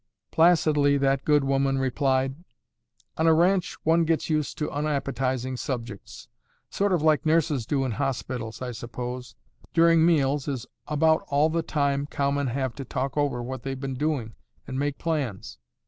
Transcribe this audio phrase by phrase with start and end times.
[0.31, 2.43] Placidly that good woman replied,
[3.17, 8.63] "On a ranch one gets used to unappetizing subjects—sort of like nurses do in hospitals,
[8.63, 9.35] I suppose.
[9.75, 13.93] During meals is about all the time cowmen have to talk over what they've been
[13.93, 14.33] doing
[14.65, 15.59] and make plans."